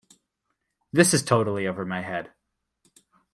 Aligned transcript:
This 0.91 1.13
is 1.13 1.21
totally 1.21 1.67
over 1.67 1.85
my 1.85 2.01
head. 2.01 2.31